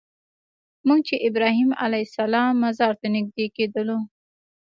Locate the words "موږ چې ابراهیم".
0.87-1.69